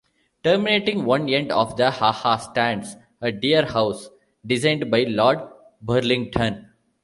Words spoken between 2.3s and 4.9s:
stands a Deer House designed